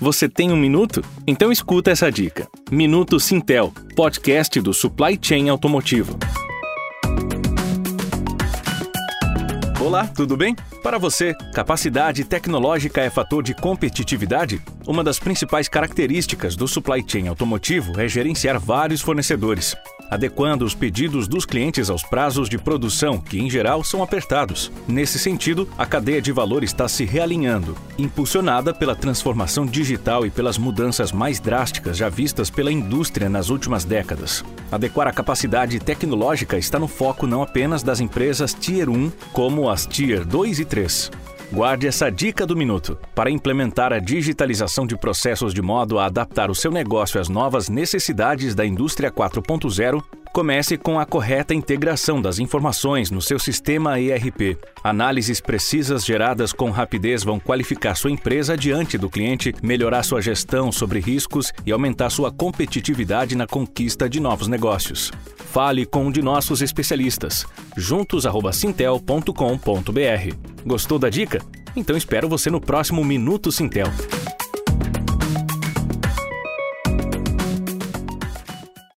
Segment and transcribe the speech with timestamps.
[0.00, 1.02] Você tem um minuto?
[1.26, 2.48] Então escuta essa dica.
[2.70, 6.16] Minuto Sintel, podcast do Supply Chain Automotivo.
[9.84, 10.54] Olá, tudo bem?
[10.84, 14.62] Para você, capacidade tecnológica é fator de competitividade?
[14.86, 19.74] Uma das principais características do supply chain automotivo é gerenciar vários fornecedores
[20.10, 24.70] adequando os pedidos dos clientes aos prazos de produção, que em geral são apertados.
[24.86, 30.58] Nesse sentido, a cadeia de valor está se realinhando, impulsionada pela transformação digital e pelas
[30.58, 34.44] mudanças mais drásticas já vistas pela indústria nas últimas décadas.
[34.70, 39.86] Adequar a capacidade tecnológica está no foco não apenas das empresas Tier 1, como as
[39.86, 41.10] Tier 2 e 3.
[41.50, 42.98] Guarde essa dica do minuto.
[43.14, 47.70] Para implementar a digitalização de processos de modo a adaptar o seu negócio às novas
[47.70, 54.58] necessidades da indústria 4.0, comece com a correta integração das informações no seu sistema ERP.
[54.84, 60.70] Análises precisas geradas com rapidez vão qualificar sua empresa diante do cliente, melhorar sua gestão
[60.70, 65.10] sobre riscos e aumentar sua competitividade na conquista de novos negócios.
[65.50, 67.46] Fale com um de nossos especialistas.
[67.74, 70.57] juntos@sintel.com.br.
[70.68, 71.40] Gostou da dica?
[71.74, 73.86] Então espero você no próximo Minuto Sintel.